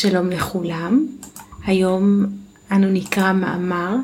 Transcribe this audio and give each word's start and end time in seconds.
שלום 0.00 0.30
לכולם. 0.30 1.06
היום 1.66 2.26
אנו 2.72 2.90
נקרא 2.90 3.32
מאמר 3.32 3.94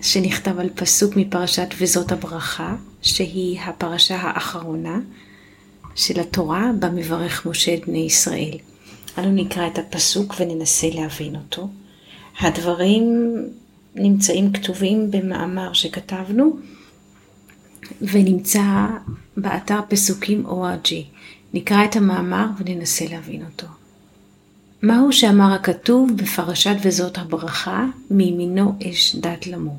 שנכתב 0.00 0.58
על 0.58 0.68
פסוק 0.74 1.16
מפרשת 1.16 1.68
וזאת 1.78 2.12
הברכה, 2.12 2.76
שהיא 3.02 3.60
הפרשה 3.60 4.16
האחרונה 4.16 5.00
של 5.94 6.20
התורה 6.20 6.70
במברך 6.78 7.46
משה 7.46 7.74
את 7.74 7.86
בני 7.86 7.98
ישראל. 7.98 8.58
אנו 9.18 9.32
נקרא 9.32 9.66
את 9.66 9.78
הפסוק 9.78 10.34
וננסה 10.38 10.86
להבין 10.94 11.36
אותו. 11.36 11.68
הדברים 12.40 13.34
נמצאים 13.94 14.52
כתובים 14.52 15.10
במאמר 15.10 15.72
שכתבנו 15.72 16.56
ונמצא 18.00 18.86
באתר 19.36 19.80
פסוקים. 19.88 20.46
נקרא 21.54 21.84
את 21.84 21.96
המאמר 21.96 22.46
וננסה 22.58 23.04
להבין 23.10 23.44
אותו. 23.44 23.66
מהו 24.82 25.12
שאמר 25.12 25.52
הכתוב 25.52 26.10
בפרשת 26.16 26.76
וזאת 26.82 27.18
הברכה, 27.18 27.86
מימינו 28.10 28.72
אש 28.90 29.16
דת 29.16 29.46
למו. 29.46 29.76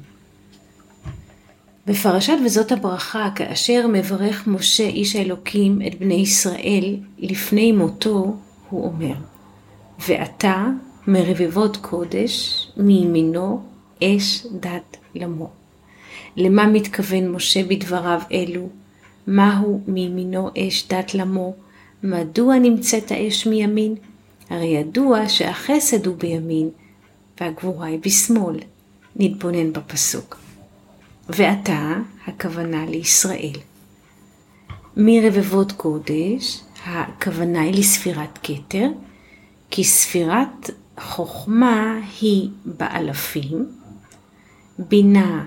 בפרשת 1.87 2.33
וזאת 2.45 2.71
הברכה, 2.71 3.29
כאשר 3.35 3.87
מברך 3.93 4.47
משה 4.47 4.83
איש 4.83 5.15
האלוקים 5.15 5.81
את 5.87 5.99
בני 5.99 6.13
ישראל 6.13 6.95
לפני 7.17 7.71
מותו, 7.71 8.35
הוא 8.69 8.85
אומר, 8.85 9.13
ועתה 10.07 10.65
מרבבות 11.07 11.77
קודש 11.77 12.67
מימינו 12.77 13.61
אש 14.03 14.45
דת 14.59 14.97
למו. 15.15 15.49
למה 16.37 16.67
מתכוון 16.67 17.31
משה 17.31 17.63
בדבריו 17.63 18.21
אלו? 18.31 18.69
מהו 19.27 19.81
מימינו 19.87 20.49
אש 20.57 20.87
דת 20.89 21.13
למו? 21.13 21.53
מדוע 22.03 22.59
נמצאת 22.59 23.11
האש 23.11 23.47
מימין? 23.47 23.95
הרי 24.49 24.65
ידוע 24.65 25.29
שהחסד 25.29 26.07
הוא 26.07 26.15
בימין 26.15 26.69
והגבורה 27.39 27.87
היא 27.87 27.99
בשמאל. 27.99 28.59
נתבונן 29.19 29.73
בפסוק. 29.73 30.37
ועתה 31.29 31.93
הכוונה 32.27 32.85
לישראל. 32.85 33.53
מרבבות 34.97 35.71
קודש 35.71 36.61
הכוונה 36.85 37.61
היא 37.61 37.79
לספירת 37.79 38.39
כתר, 38.43 38.87
כי 39.71 39.83
ספירת 39.83 40.69
חוכמה 40.99 41.99
היא 42.21 42.49
באלפים, 42.65 43.65
בינה 44.79 45.45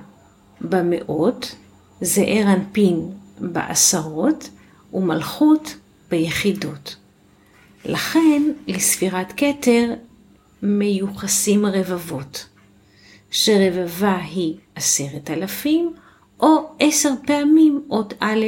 במאות, 0.60 1.54
זעיר 2.00 2.52
אנפין 2.52 3.10
בעשרות 3.40 4.50
ומלכות 4.92 5.76
ביחידות. 6.10 6.96
לכן 7.84 8.42
לספירת 8.66 9.32
כתר 9.36 9.94
מיוחסים 10.62 11.66
רבבות, 11.66 12.46
שרבבה 13.30 14.16
היא 14.16 14.54
עשרת 14.74 15.30
אלפים 15.30 15.94
או 16.40 16.72
עשר 16.80 17.12
פעמים 17.26 17.82
אות 17.90 18.14
א', 18.20 18.46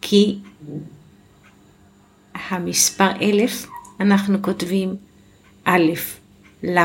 כי 0.00 0.38
המספר 2.34 3.10
אלף 3.20 3.66
אנחנו 4.00 4.42
כותבים 4.42 4.96
א', 5.64 5.92
ל', 6.62 6.78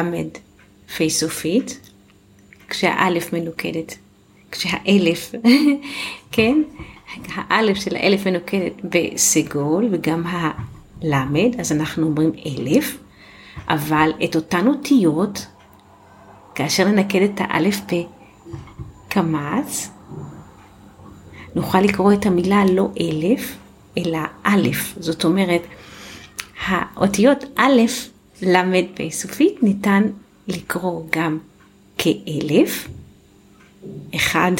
פי 0.95 1.09
סופית, 1.09 1.89
כשהאלף 2.69 3.33
מנוקדת, 3.33 3.97
כשהאלף, 4.51 5.31
כן, 6.31 6.61
האלף 7.35 7.77
של 7.77 7.95
האלף 7.95 8.27
מנוקדת 8.27 8.73
בסגול 8.83 9.87
וגם 9.91 10.23
הלמד, 11.03 11.59
אז 11.59 11.71
אנחנו 11.71 12.07
אומרים 12.07 12.31
אלף, 12.45 12.97
אבל 13.69 14.11
את 14.23 14.35
אותן 14.35 14.67
אותיות, 14.67 15.47
כאשר 16.55 16.87
ננקד 16.87 17.21
את 17.21 17.31
האלף 17.37 17.79
בקמץ, 19.07 19.89
נוכל 21.55 21.81
לקרוא 21.81 22.13
את 22.13 22.25
המילה 22.25 22.63
לא 22.71 22.89
אלף, 23.01 23.57
אלא 23.97 24.19
אלף. 24.45 24.93
זאת 24.99 25.25
אומרת, 25.25 25.61
האותיות 26.65 27.43
א', 27.55 27.81
ל', 28.41 28.57
פ' 28.95 29.09
סופית 29.09 29.63
ניתן 29.63 30.03
לקרוא 30.47 31.03
גם 31.09 31.37
כאלף, 31.97 32.87
אחד 34.15 34.51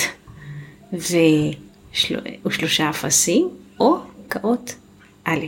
ושל... 0.93 2.19
ושלושה 2.45 2.89
אפסים, 2.89 3.49
או 3.79 3.97
כאות 4.29 4.75
א'. 5.23 5.45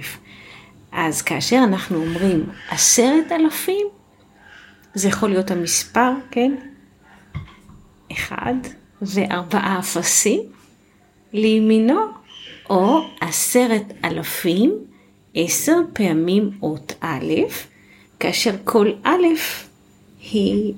אז 0.98 1.22
כאשר 1.22 1.62
אנחנו 1.64 1.98
אומרים 1.98 2.50
עשרת 2.70 3.32
אלפים, 3.32 3.88
זה 4.94 5.08
יכול 5.08 5.30
להיות 5.30 5.52
המספר, 5.52 6.12
כן? 6.32 6.52
אחד 8.12 8.54
וארבעה 9.02 9.80
אפסים 9.80 10.42
לימינו, 11.34 12.00
או 12.70 13.02
עשרת 13.22 13.94
אלפים, 14.06 14.74
עשר 15.36 15.78
פעמים 15.94 16.52
אות 16.62 16.94
א', 17.02 17.34
כאשר 18.20 18.56
כל 18.64 18.92
א' 19.04 19.26
היא 20.22 20.74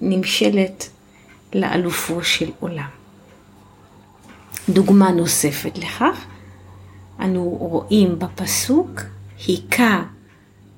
נמשלת 0.00 0.88
לאלופו 1.54 2.24
של 2.24 2.50
עולם. 2.60 2.88
דוגמה 4.68 5.10
נוספת 5.10 5.78
לכך, 5.78 6.24
אנו 7.20 7.44
רואים 7.44 8.18
בפסוק, 8.18 9.00
היכה 9.46 10.02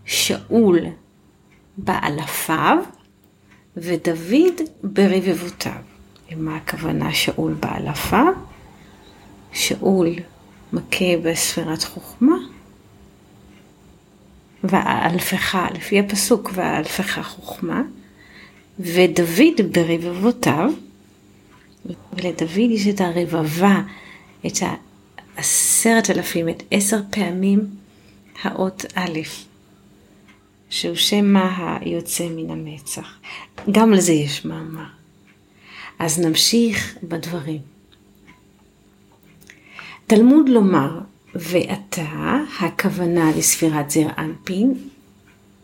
שאול 0.05 0.79
באלפיו 1.77 2.79
ודוד 3.77 4.61
ברבבותיו. 4.83 5.83
למה 6.31 6.57
הכוונה 6.57 7.15
שאול 7.15 7.55
באלפיו? 7.55 8.33
שאול 9.53 10.09
מכה 10.73 11.17
בספירת 11.23 11.85
חוכמה, 11.85 12.37
ואלפך, 14.65 15.59
לפי 15.75 16.01
הפסוק, 16.01 16.51
ואלפך 16.55 17.21
חוכמה, 17.23 17.83
ודוד 18.81 19.61
ברבבותיו, 19.73 20.71
ולדוד 22.13 22.71
יש 22.71 22.87
את 22.87 23.01
הרבבה, 23.01 23.83
את 24.47 24.59
העשרת 25.37 26.11
אלפים, 26.11 26.49
את 26.49 26.63
עשר 26.71 27.01
פעמים 27.11 27.84
האות 28.43 28.85
א', 28.95 29.19
שהוא 30.71 30.95
שם 30.95 31.25
מה 31.25 31.79
היוצא 31.81 32.29
מן 32.29 32.51
המצח. 32.51 33.19
גם 33.71 33.93
לזה 33.93 34.13
יש 34.13 34.45
מאמר. 34.45 34.85
אז 35.99 36.19
נמשיך 36.19 36.97
בדברים. 37.03 37.61
תלמוד 40.07 40.49
לומר, 40.49 41.01
ואתה, 41.35 42.37
הכוונה 42.61 43.31
לספירת 43.37 43.91
זר 43.91 44.07
אנפין, 44.19 44.75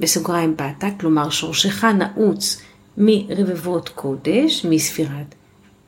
בסוגריים 0.00 0.56
באת, 0.56 0.84
כלומר 1.00 1.31
שורשך 1.31 1.84
נעוץ 1.84 2.62
מרבבות 2.97 3.88
קודש, 3.88 4.66
מספירת 4.69 5.34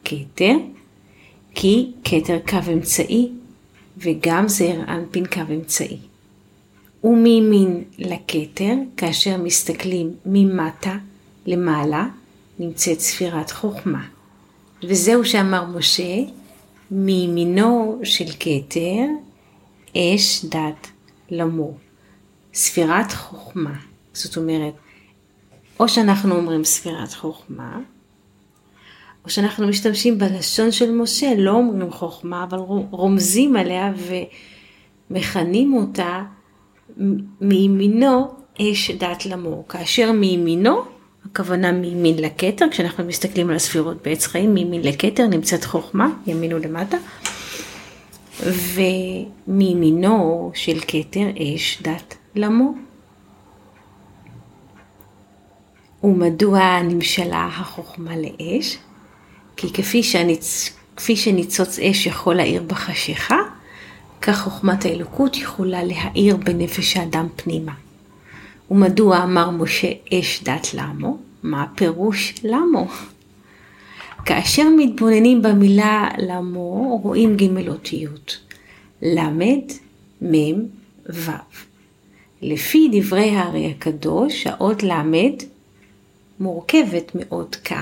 כתר, 0.04 0.54
כי 1.54 1.90
כתר 2.04 2.38
קו 2.48 2.72
אמצעי 2.72 3.32
וגם 3.98 4.48
זעיר 4.48 4.80
אנפין 4.88 5.26
קו 5.26 5.40
אמצעי. 5.54 5.98
ומימין 7.04 7.84
לכתר, 7.98 8.74
כאשר 8.96 9.36
מסתכלים 9.36 10.14
ממטה 10.26 10.96
למעלה, 11.46 12.06
נמצאת 12.58 13.00
ספירת 13.00 13.50
חוכמה. 13.50 14.06
וזהו 14.82 15.24
שאמר 15.24 15.64
משה, 15.64 16.16
מימינו 16.90 18.00
של 18.04 18.24
כתר, 18.40 19.04
אש 19.96 20.44
דת 20.44 20.86
למו. 21.30 21.72
ספירת 22.54 23.12
חוכמה. 23.12 23.74
זאת 24.12 24.36
אומרת, 24.36 24.74
או 25.80 25.88
שאנחנו 25.88 26.34
אומרים 26.34 26.64
ספירת 26.64 27.12
חוכמה, 27.12 27.78
או 29.24 29.30
שאנחנו 29.30 29.68
משתמשים 29.68 30.18
בלשון 30.18 30.72
של 30.72 30.90
משה, 30.90 31.34
לא 31.38 31.50
אומרים 31.50 31.90
חוכמה, 31.90 32.44
אבל 32.44 32.58
רומזים 32.90 33.56
עליה 33.56 33.92
ומכנים 35.10 35.74
אותה 35.74 36.22
מימינו 37.40 38.28
אש 38.60 38.90
דת 38.90 39.26
למור. 39.26 39.64
כאשר 39.68 40.12
מימינו, 40.12 40.82
הכוונה 41.26 41.72
מימין 41.72 42.18
לכתר, 42.18 42.66
כשאנחנו 42.70 43.04
מסתכלים 43.04 43.50
על 43.50 43.56
הספירות 43.56 44.02
בעץ 44.02 44.26
חיים, 44.26 44.54
מימין 44.54 44.82
לכתר 44.82 45.26
נמצאת 45.26 45.64
חוכמה, 45.64 46.10
ימין 46.26 46.52
ולמטה, 46.52 46.96
ומימינו 48.46 50.50
של 50.54 50.78
כתר 50.88 51.26
אש 51.38 51.82
דת 51.82 52.14
למור. 52.34 52.74
ומדוע 56.04 56.82
נמשלה 56.82 57.48
החוכמה 57.52 58.12
לאש? 58.16 58.78
כי 59.56 59.72
כפי, 59.72 60.02
שהניצ... 60.02 60.76
כפי 60.96 61.16
שניצוץ 61.16 61.78
אש 61.78 62.06
יכול 62.06 62.34
להאיר 62.34 62.62
בחשיכה, 62.62 63.38
כך 64.22 64.40
חוכמת 64.40 64.84
האלוקות 64.84 65.36
יכולה 65.36 65.84
להאיר 65.84 66.36
בנפש 66.36 66.96
האדם 66.96 67.26
פנימה. 67.36 67.72
ומדוע 68.70 69.22
אמר 69.22 69.50
משה 69.50 69.88
אש 70.12 70.42
דת 70.42 70.74
למו? 70.74 71.16
מה 71.42 71.66
פירוש 71.74 72.34
למו? 72.44 72.86
כאשר 74.24 74.62
מתבוננים 74.78 75.42
במילה 75.42 76.08
למו, 76.18 77.00
רואים 77.02 77.36
ג' 77.36 77.68
אותיות. 77.68 78.38
ל', 79.02 79.20
מ', 80.22 80.66
ו'. 81.06 81.30
לפי 82.42 82.88
דברי 82.92 83.30
הארי 83.30 83.70
הקדוש, 83.70 84.46
האות 84.46 84.82
ל' 84.82 84.92
מורכבת 86.40 87.12
מאות 87.14 87.56
כ' 87.64 87.72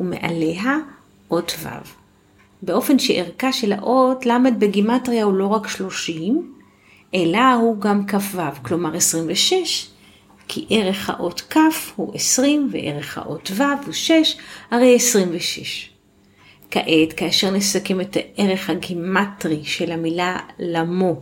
ומעליה 0.00 0.76
אות 1.30 1.56
ו'. 1.62 2.03
באופן 2.64 2.98
שערכה 2.98 3.52
של 3.52 3.72
האות 3.72 4.26
ל' 4.26 4.50
בגימטריה 4.58 5.24
הוא 5.24 5.34
לא 5.34 5.46
רק 5.46 5.68
30, 5.68 6.52
אלא 7.14 7.52
הוא 7.54 7.80
גם 7.80 8.06
כ"ו, 8.06 8.38
כלומר 8.62 8.96
26, 8.96 9.88
כי 10.48 10.66
ערך 10.70 11.10
האות 11.10 11.40
כ' 11.40 11.56
הוא 11.96 12.14
20 12.14 12.68
וערך 12.72 13.18
האות 13.18 13.50
ו' 13.54 13.62
הוא 13.84 13.92
6, 13.92 14.36
הרי 14.70 14.96
26. 14.96 15.90
כעת, 16.70 17.12
כאשר 17.16 17.50
נסכם 17.50 18.00
את 18.00 18.16
הערך 18.16 18.70
הגימטרי 18.70 19.64
של 19.64 19.92
המילה 19.92 20.38
למו, 20.58 21.20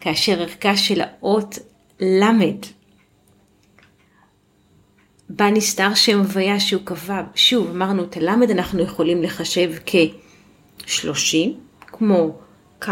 כאשר 0.00 0.42
ערכה 0.42 0.76
של 0.76 1.00
האות 1.00 1.58
ל' 2.00 2.24
בה 5.36 5.50
נסתר 5.50 5.94
שם 5.94 6.18
הוויה 6.18 6.60
שהוא 6.60 6.82
קבע, 6.84 7.22
שוב 7.34 7.70
אמרנו 7.70 8.04
את 8.04 8.16
הלמד 8.16 8.50
אנחנו 8.50 8.82
יכולים 8.82 9.22
לחשב 9.22 9.72
כ-30, 9.86 11.36
כמו 11.86 12.36
כ' 12.80 12.88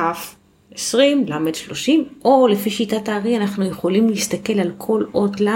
20, 0.75 1.27
ל' 1.29 1.55
30, 1.55 2.05
או 2.25 2.49
לפי 2.49 2.71
שיטת 2.71 3.09
הארי 3.09 3.37
אנחנו 3.37 3.65
יכולים 3.65 4.09
להסתכל 4.09 4.61
על 4.61 4.73
כל 4.79 5.05
אות 5.15 5.41
ל' 5.41 5.49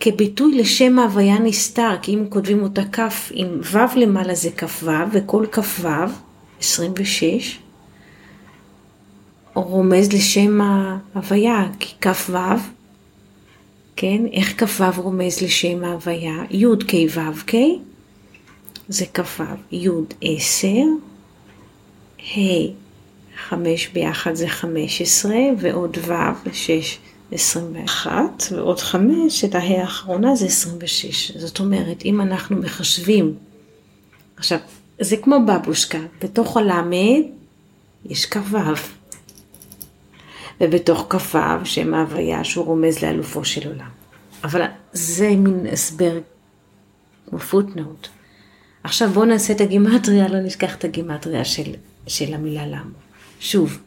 כביטוי 0.00 0.58
לשם 0.58 0.98
ההוויה 0.98 1.38
נסתר, 1.38 1.96
כי 2.02 2.14
אם 2.14 2.24
כותבים 2.28 2.62
אותה 2.62 2.82
כ' 2.92 3.30
עם 3.30 3.60
ו' 3.72 3.96
למעלה 3.96 4.34
זה 4.34 4.50
כ"ו, 4.50 4.90
וכל 5.12 5.46
כ"ו, 5.52 5.88
26, 6.60 7.58
רומז 9.54 10.12
לשם 10.12 10.60
ההוויה, 10.60 11.68
כי 11.80 11.94
כ"ו, 12.00 12.36
כן, 14.02 14.26
איך 14.32 14.64
כ"ו 14.64 15.02
רומז 15.02 15.42
לשם 15.42 15.84
ההוויה? 15.84 16.44
י' 16.50 16.66
כ' 16.88 16.94
ו' 17.14 17.46
כ', 17.46 17.54
זה 18.88 19.04
כ"ו, 19.14 19.42
י' 19.72 19.88
עשר, 20.22 20.84
ה' 22.20 22.40
חמש 23.48 23.88
ביחד 23.88 24.34
זה 24.34 24.48
חמש 24.48 25.02
עשרה, 25.02 25.40
ועוד 25.58 25.98
ו' 26.06 26.12
שש 26.52 26.98
21, 27.32 28.42
ועוד 28.52 28.80
5, 28.80 29.44
את 29.44 29.54
ההא 29.54 29.80
האחרונה 29.80 30.34
זה 30.34 30.46
26. 30.46 31.30
זאת 31.36 31.60
אומרת, 31.60 32.04
אם 32.04 32.20
אנחנו 32.20 32.56
מחשבים, 32.56 33.34
עכשיו, 34.36 34.58
זה 35.00 35.16
כמו 35.16 35.36
בבושקה, 35.46 36.00
בתוך 36.22 36.56
הלמד 36.56 37.22
יש 38.04 38.26
כ"ו, 38.26 38.56
ובתוך 40.62 41.06
כ"ו 41.08 41.38
שם 41.64 41.94
ההוויה 41.94 42.44
שהוא 42.44 42.64
רומז 42.64 43.02
לאלופו 43.02 43.44
של 43.44 43.68
עולם. 43.68 43.90
אבל 44.44 44.62
זה 44.92 45.28
מין 45.28 45.66
הסבר 45.72 46.18
כמו 47.30 47.38
פוטנוט. 47.38 48.08
עכשיו 48.84 49.08
בואו 49.08 49.24
נעשה 49.24 49.52
את 49.52 49.60
הגימטריה, 49.60 50.28
לא 50.28 50.40
נשכח 50.40 50.74
את 50.74 50.84
הגימטריה 50.84 51.44
של, 51.44 51.74
של 52.06 52.34
המילה 52.34 52.66
למה. 52.66 52.90
שוב, 53.40 53.78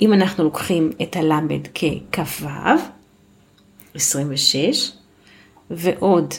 אם 0.00 0.12
אנחנו 0.12 0.44
לוקחים 0.44 0.92
את 1.02 1.16
הלמד 1.16 1.66
ככ"ו, 2.12 2.46
26, 3.94 4.92
ועוד 5.70 6.34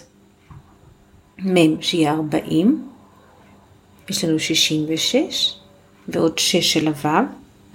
מ' 1.40 1.82
שיהיה 1.82 2.14
40, 2.14 2.90
יש 4.10 4.24
לנו 4.24 4.40
66, 4.40 5.56
ועוד 6.08 6.40
6 6.40 6.74
של 6.74 6.88
הו', 6.88 7.10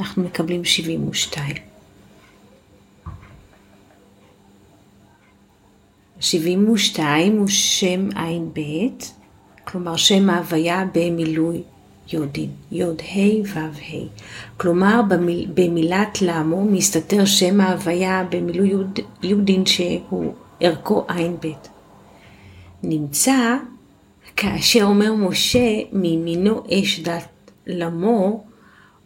אנחנו 0.00 0.22
מקבלים 0.22 0.64
72. 0.64 1.73
72 6.20 7.37
הוא 7.37 7.49
שם 7.49 8.08
עין 8.16 8.50
ב', 8.55 8.61
כלומר 9.64 9.96
שם 9.96 10.31
ההוויה 10.31 10.84
במילוי 10.94 11.62
יודין, 12.12 12.50
יוד 12.72 13.02
ה' 13.02 13.43
ו' 13.46 13.58
ה'. 13.58 14.06
כלומר 14.56 15.00
במיל, 15.08 15.50
במילת 15.55 16.22
למו 16.22 16.64
מסתתר 16.64 17.25
שם 17.25 17.61
ההוויה 17.61 18.25
במילוי 18.31 18.69
יוד, 18.69 18.99
יודין 19.22 19.66
שהוא 19.66 20.34
ערכו 20.61 21.05
עין 21.08 21.37
ב'. 21.43 21.49
נמצא 22.82 23.56
כאשר 24.37 24.84
אומר 24.84 25.14
משה 25.14 25.69
מימינו 25.93 26.62
אש 26.70 27.00
דת 27.00 27.50
למו, 27.67 28.44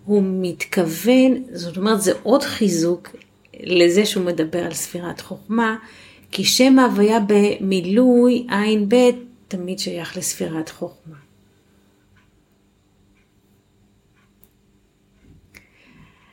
הוא 0.04 0.22
מתכוון, 0.26 1.42
זאת 1.52 1.76
אומרת 1.76 2.02
זה 2.02 2.12
עוד 2.22 2.42
חיזוק 2.42 3.08
לזה 3.60 4.06
שהוא 4.06 4.24
מדבר 4.24 4.58
על 4.58 4.74
ספירת 4.74 5.20
חוכמה, 5.20 5.76
כי 6.30 6.44
שם 6.44 6.78
ההוויה 6.78 7.18
במילוי 7.26 8.46
עין 8.50 8.88
ב' 8.88 9.10
תמיד 9.48 9.78
שייך 9.78 10.16
לספירת 10.16 10.68
חוכמה. 10.68 11.16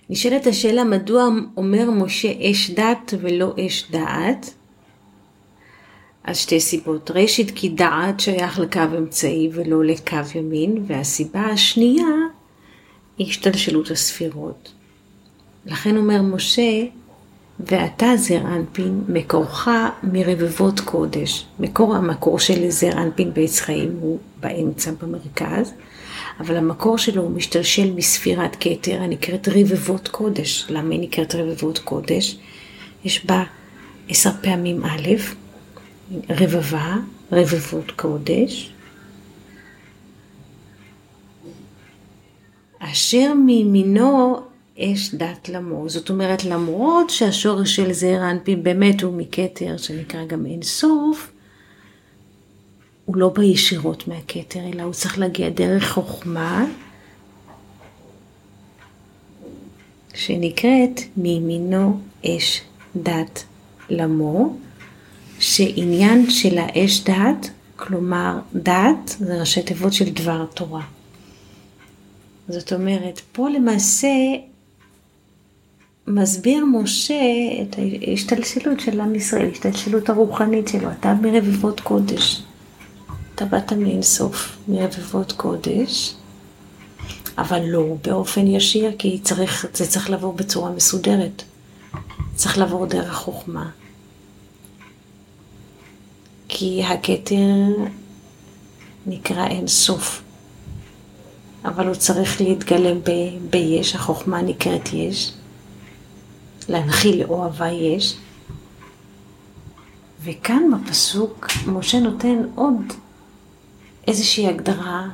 נשאלת 0.09 0.47
השאלה 0.47 0.83
מדוע 0.83 1.27
אומר 1.57 1.91
משה 1.91 2.31
אש 2.51 2.71
דת 2.71 3.13
ולא 3.21 3.53
אש 3.67 3.91
דעת? 3.91 4.53
אז 6.23 6.37
שתי 6.37 6.59
סיבות. 6.59 7.11
ראשית, 7.11 7.51
כי 7.55 7.69
דעת 7.69 8.19
שייך 8.19 8.59
לקו 8.59 8.79
אמצעי 8.97 9.49
ולא 9.53 9.83
לקו 9.83 10.17
ימין, 10.35 10.83
והסיבה 10.87 11.41
השנייה 11.41 12.07
היא 13.17 13.27
השתלשלות 13.27 13.91
הספירות. 13.91 14.71
לכן 15.65 15.97
אומר 15.97 16.21
משה, 16.21 16.83
ואתה 17.59 18.17
זר 18.17 18.41
אנפין, 18.41 19.03
מקורך 19.07 19.67
מרבבות 20.03 20.79
קודש. 20.79 21.45
מקור 21.59 21.95
המקור 21.95 22.39
של 22.39 22.69
זר 22.69 22.91
אנפין 22.91 23.33
בעץ 23.33 23.59
חיים 23.59 23.97
הוא 23.99 24.19
באמצע, 24.39 24.91
במרכז. 25.01 25.73
אבל 26.39 26.55
המקור 26.55 26.97
שלו 26.97 27.21
הוא 27.21 27.31
משתלשל 27.31 27.93
מספירת 27.93 28.57
כתר 28.59 29.01
הנקראת 29.01 29.47
רבבות 29.47 30.07
קודש. 30.07 30.65
למה 30.69 30.93
היא 30.93 31.01
נקראת 31.01 31.35
רבבות 31.35 31.79
קודש? 31.79 32.37
יש 33.05 33.25
בה 33.25 33.43
עשר 34.09 34.31
פעמים 34.41 34.83
א', 34.83 35.09
רבבה, 36.29 36.95
רבבות 37.31 37.91
קודש, 37.91 38.75
אשר 42.79 43.33
מימינו 43.33 44.39
אש 44.79 45.15
דת 45.15 45.49
למו. 45.49 45.89
זאת 45.89 46.09
אומרת, 46.09 46.43
למרות 46.43 47.09
שהשורש 47.09 47.75
של 47.75 47.93
זעיר 47.93 48.21
האנפין 48.21 48.63
באמת 48.63 49.03
הוא 49.03 49.13
מכתר, 49.13 49.77
שנקרא 49.77 50.25
גם 50.25 50.45
אין 50.45 50.61
סוף, 50.61 51.31
הוא 53.05 53.17
לא 53.17 53.29
בא 53.29 53.43
ישירות 53.43 54.07
מהכתר, 54.07 54.59
אלא 54.73 54.83
הוא 54.83 54.93
צריך 54.93 55.19
להגיע 55.19 55.49
דרך 55.49 55.91
חוכמה, 55.91 56.65
שנקראת 60.13 61.01
מימינו 61.17 61.99
אש 62.25 62.61
דת 62.95 63.43
למו, 63.89 64.57
שעניין 65.39 66.29
של 66.29 66.57
האש 66.57 67.03
דת, 67.03 67.49
כלומר 67.75 68.39
דת, 68.55 69.15
זה 69.19 69.39
ראשי 69.39 69.61
תיבות 69.61 69.93
של 69.93 70.13
דבר 70.13 70.45
תורה. 70.45 70.83
זאת 72.47 72.73
אומרת, 72.73 73.21
פה 73.31 73.49
למעשה 73.49 74.07
מסביר 76.07 76.65
משה 76.65 77.21
את 77.61 77.75
ההשתלשלות 78.07 78.79
של 78.79 79.01
עם 79.01 79.15
ישראל, 79.15 79.45
ההשתלשלות 79.45 80.09
הרוחנית 80.09 80.67
שלו, 80.67 80.91
אתה 80.99 81.13
מרבבות 81.13 81.79
קודש. 81.79 82.41
אתה 83.35 83.45
באת 83.45 83.73
מאינסוף, 83.73 84.57
מרבבות 84.67 85.31
קודש, 85.31 86.15
אבל 87.37 87.61
לא 87.65 87.95
באופן 88.03 88.47
ישיר, 88.47 88.91
כי 88.99 89.19
צריך, 89.23 89.65
זה 89.73 89.87
צריך 89.87 90.09
לעבור 90.09 90.33
בצורה 90.33 90.71
מסודרת. 90.71 91.43
צריך 92.35 92.57
לעבור 92.57 92.85
דרך 92.85 93.13
חוכמה. 93.13 93.69
כי 96.47 96.83
הכתר 96.83 97.67
נקרא 99.05 99.47
אינסוף, 99.47 100.21
אבל 101.65 101.87
הוא 101.87 101.95
צריך 101.95 102.41
להתגלם 102.41 102.99
ב, 102.99 103.11
ביש, 103.49 103.95
החוכמה 103.95 104.41
נקראת 104.41 104.93
יש, 104.93 105.33
להנחיל 106.69 107.23
לאוהבה 107.23 107.67
יש. 107.71 108.17
וכאן 110.23 110.63
בפסוק 110.71 111.47
משה 111.67 111.99
נותן 111.99 112.43
עוד 112.55 112.93
איזושהי 114.07 114.47
הגדרה 114.47 115.07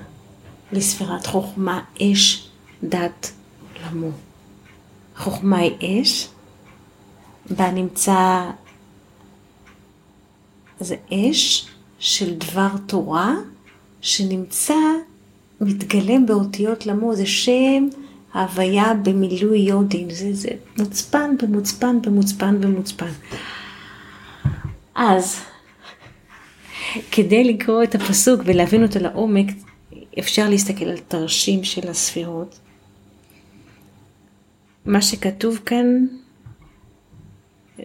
לספירת 0.72 1.26
חוכמה, 1.26 1.84
אש, 2.02 2.50
דת, 2.84 3.32
למו. 3.86 4.10
חוכמה 5.18 5.58
היא 5.58 6.02
אש, 6.02 6.28
בה 7.50 7.72
נמצא, 7.72 8.50
זה 10.80 10.96
אש 11.14 11.68
של 12.00 12.38
דבר 12.38 12.70
תורה 12.88 13.36
שנמצא, 14.02 14.76
מתגלם 15.62 16.26
באותיות 16.26 16.86
למו, 16.86 17.16
זה 17.16 17.26
שם 17.26 17.88
ההוויה 18.34 18.94
במילוי 18.94 19.60
יודין, 19.60 20.10
זה, 20.10 20.34
זה 20.34 20.50
מוצפן 20.80 21.36
במוצפן 21.42 22.02
במוצפן 22.02 22.62
במוצפן. 22.62 23.12
אז, 24.96 25.42
כדי 27.12 27.44
לקרוא 27.44 27.84
את 27.84 27.96
הפסוק 27.96 28.42
ולהבין 28.46 28.84
אותו 28.84 29.00
לעומק, 29.00 29.48
אפשר 30.20 30.50
להסתכל 30.50 30.86
על 30.86 30.98
תרשים 30.98 31.64
של 31.64 31.90
הספירות. 31.90 32.60
מה 34.86 35.02
שכתוב 35.02 35.60
כאן 35.66 36.06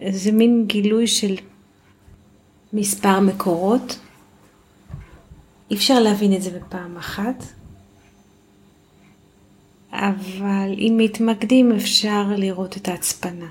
זה 0.09 0.31
מין 0.31 0.65
גילוי 0.67 1.07
של 1.07 1.35
מספר 2.73 3.19
מקורות. 3.19 3.99
אי 5.71 5.75
אפשר 5.75 5.99
להבין 5.99 6.35
את 6.35 6.41
זה 6.41 6.59
בפעם 6.59 6.97
אחת, 6.97 7.43
אבל 10.07 10.73
אם 10.77 10.93
מתמקדים 10.97 11.71
אפשר 11.71 12.23
לראות 12.37 12.77
את 12.77 12.87
ההצפנה. 12.87 13.47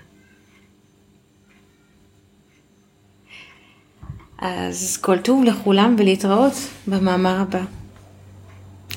אז 4.38 4.96
כל 4.96 5.18
טוב 5.18 5.44
לכולם 5.44 5.96
ולהתראות 5.98 6.52
במאמר 6.86 7.40
הבא. 7.40 7.64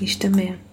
נשתמע. 0.01 0.68